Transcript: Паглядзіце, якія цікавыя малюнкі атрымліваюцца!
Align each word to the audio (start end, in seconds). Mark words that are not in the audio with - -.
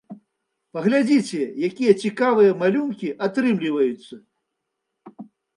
Паглядзіце, 0.77 1.41
якія 1.69 1.93
цікавыя 2.05 2.51
малюнкі 2.63 3.13
атрымліваюцца! 3.29 4.15